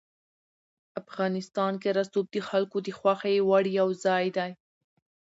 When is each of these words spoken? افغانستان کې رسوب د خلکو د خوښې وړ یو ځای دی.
افغانستان 1.01 1.73
کې 1.81 1.89
رسوب 1.99 2.25
د 2.31 2.37
خلکو 2.49 2.77
د 2.85 2.89
خوښې 2.97 3.35
وړ 3.49 3.63
یو 3.79 3.89
ځای 4.05 4.25
دی. 4.37 4.51